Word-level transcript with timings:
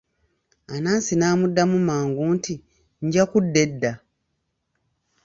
Anansi 0.73 1.13
n'amuddamu 1.15 1.77
mangu 1.87 2.21
nti, 2.35 2.53
nja 3.05 3.23
kudda 3.31 3.59
edda. 3.65 3.91